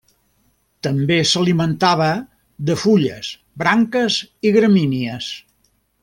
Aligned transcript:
També 0.87 1.17
s'alimentava 1.31 2.07
de 2.71 2.77
fulles, 2.87 3.29
branques 3.65 4.17
i 4.51 4.55
gramínies. 4.59 5.29